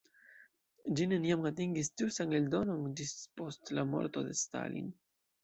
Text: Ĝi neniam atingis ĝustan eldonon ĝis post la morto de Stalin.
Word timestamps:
Ĝi 0.99 1.05
neniam 1.11 1.45
atingis 1.49 1.91
ĝustan 2.03 2.33
eldonon 2.39 2.89
ĝis 3.01 3.13
post 3.43 3.75
la 3.81 3.87
morto 3.93 4.27
de 4.31 4.35
Stalin. 4.43 4.91